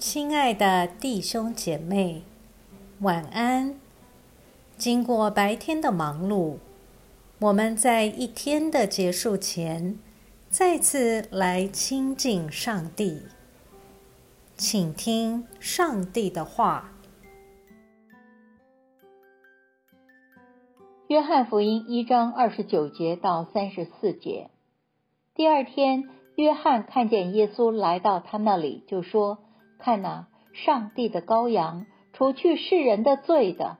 [0.00, 2.22] 亲爱的弟兄姐妹，
[3.00, 3.78] 晚安。
[4.78, 6.56] 经过白天的忙碌，
[7.38, 9.98] 我们在一天的结束前，
[10.48, 13.24] 再次来亲近上帝，
[14.56, 16.92] 请听上帝的话。
[21.08, 24.48] 约翰福音一章二十九节到三十四节。
[25.34, 29.40] 第二天，约翰看见耶稣来到他那里，就说
[29.80, 33.78] ：“看哪，上帝的羔羊，除去世人的罪的。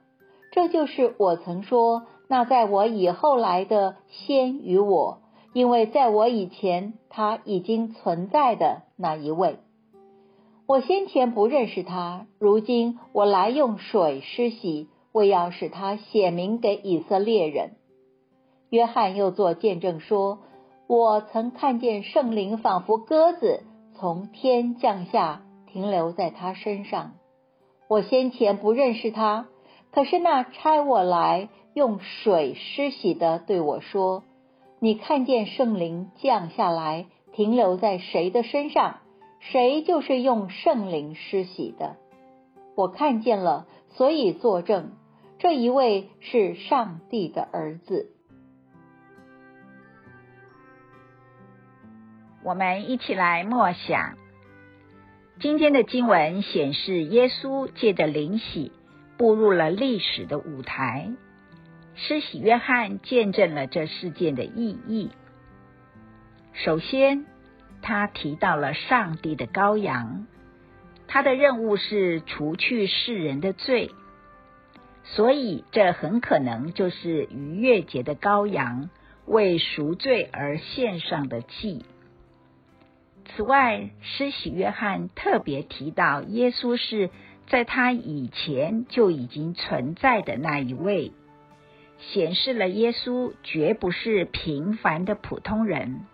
[0.51, 5.19] 这就是我曾说，那在我以后来的先于我，
[5.53, 9.59] 因为在我以前他已经存在的那一位。
[10.67, 17.73] 我先前不认识他，如今我来用水施洗，为要使他显明给以色列人。”
[18.71, 20.39] 约翰又作见证说。
[20.93, 23.63] 我曾看见圣灵仿佛鸽子
[23.95, 25.43] 从天降下，
[25.73, 27.13] 停留在他身上。
[27.89, 29.49] 我先前不认识他，
[29.93, 34.23] 可是那差我来用水施洗的对我说
[34.81, 38.99] ：“你看见圣灵降下来，停留在谁的身上，
[39.41, 41.97] 谁就是用圣灵施洗的。
[42.77, 44.93] 我看见了，所以作证，
[45.39, 48.13] 这一位是上帝的儿子。”
[52.43, 54.17] 我们一起来默想
[55.41, 58.73] 今天的经文，显示耶稣借着灵洗
[59.17, 61.13] 步入了历史的舞台。
[61.95, 65.09] 施洗约翰见证了这事件的意义。
[66.53, 67.25] 首先，
[67.81, 70.27] 他提到了上帝的羔羊，
[71.09, 73.91] 他的任务是除去世人的罪，
[75.05, 78.91] 所以这很可能就是逾越节的羔羊
[79.25, 81.87] 为赎罪而献上的祭。
[83.37, 87.11] 此外，施洗约翰特别提到，耶稣是
[87.47, 91.13] 在他以前就已经存在的那一位，
[91.99, 96.07] 显示了耶稣绝不是平凡的普通人，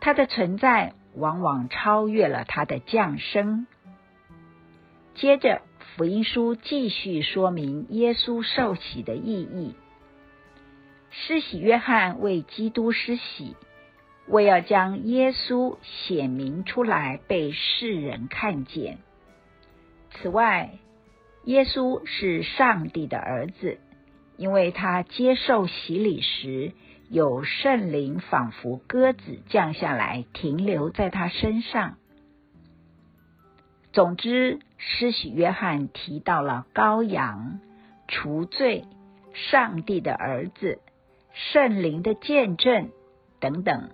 [0.00, 3.66] 他的存在往往超越了他的降生。
[5.14, 5.62] 接着，
[5.96, 9.74] 福音书继续说明耶稣受洗的意义。
[11.10, 13.56] 施洗约翰为基督施洗。
[14.28, 18.98] 为要将耶稣显明出来，被世人看见。
[20.10, 20.78] 此外，
[21.44, 23.78] 耶稣是上帝的儿子，
[24.36, 26.72] 因为他接受洗礼时，
[27.08, 31.98] 有圣灵仿佛鸽子降下来，停留在他身上。
[33.92, 37.60] 总之，施洗约翰提到了羔羊、
[38.08, 38.84] 除罪、
[39.32, 40.80] 上帝的儿子、
[41.32, 42.90] 圣灵的见证
[43.38, 43.90] 等等。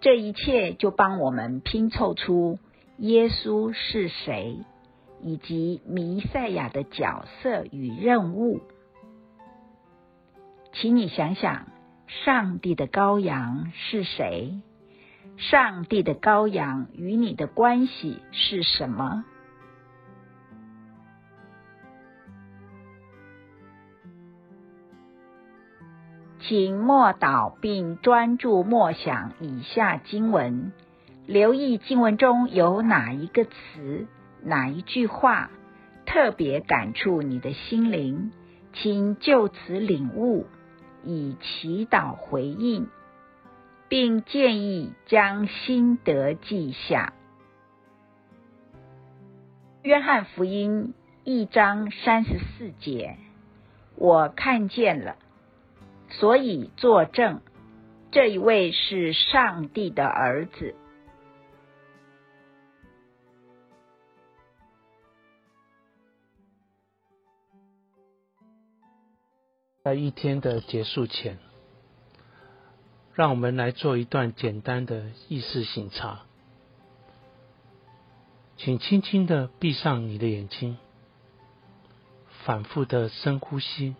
[0.00, 2.58] 这一切就帮我们拼凑出
[2.98, 4.58] 耶稣是谁，
[5.22, 8.60] 以及弥赛亚的角色与任务。
[10.72, 11.68] 请你想想，
[12.06, 14.60] 上帝的羔羊是谁？
[15.38, 19.24] 上帝的羔羊与你的关系是什么？
[26.48, 30.72] 请默祷并专注默想以下经文，
[31.26, 34.06] 留意经文中有哪一个词、
[34.44, 35.50] 哪一句话
[36.04, 38.30] 特别感触你的心灵，
[38.74, 40.46] 请就此领悟，
[41.02, 42.86] 以祈祷回应，
[43.88, 47.12] 并建议将心得记下。
[49.82, 53.16] 约翰福音一章三十四节，
[53.96, 55.16] 我看见了。
[56.10, 57.42] 所以作证，
[58.10, 60.74] 这一位是上帝的儿子。
[69.82, 71.38] 在一天的结束前，
[73.14, 76.22] 让我们来做一段简单的意识醒察。
[78.56, 80.78] 请轻轻的闭上你的眼睛，
[82.44, 83.94] 反复的深呼吸。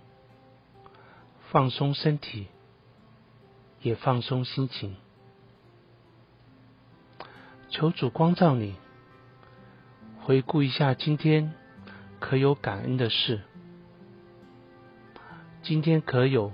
[1.52, 2.48] 放松身体，
[3.80, 4.96] 也放松心情。
[7.68, 8.74] 求主光照你，
[10.20, 11.54] 回顾一下今天
[12.18, 13.42] 可有感恩的事，
[15.62, 16.52] 今天可有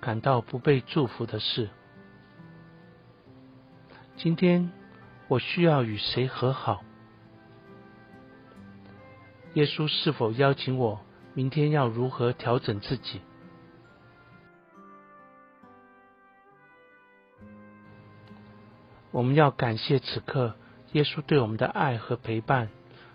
[0.00, 1.70] 感到不被祝福的事？
[4.16, 4.70] 今天
[5.26, 6.84] 我需要与谁和好？
[9.54, 11.00] 耶稣是否邀请我
[11.34, 13.20] 明天要如何调整自己？
[19.14, 20.54] 我们要感谢此刻
[20.90, 22.68] 耶稣对我们的爱和陪伴，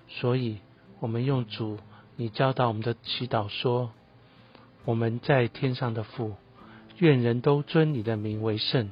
[0.08, 0.60] 所以，
[1.02, 1.78] 我们用主
[2.16, 3.92] 你教导我们的祈祷说
[4.86, 6.36] ：“我们在天上的父，
[7.00, 8.92] 愿人都尊你的名为圣。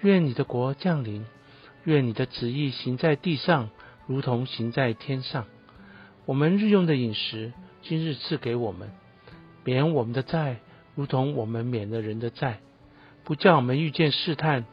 [0.00, 1.24] 愿你的国降临。
[1.84, 3.70] 愿你的旨意行在地上，
[4.06, 5.46] 如同行在天上。
[6.26, 8.90] 我们日用的饮食，今日赐给我们，
[9.64, 10.58] 免我们的债，
[10.94, 12.60] 如同我们免了人的债。
[13.24, 14.66] 不叫我们遇见试探，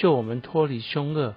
[0.00, 1.34] 救我们脱离凶恶。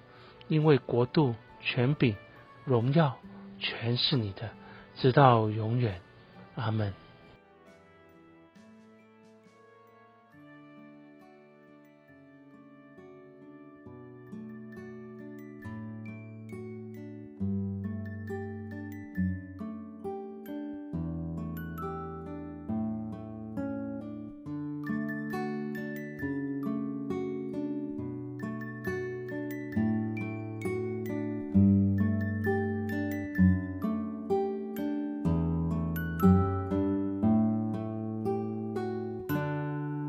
[0.48, 2.16] 因为国度、权柄、
[2.64, 3.18] 荣耀。”
[3.60, 4.50] 全是你的，
[4.98, 6.02] 直到永远，
[6.56, 6.94] 阿门。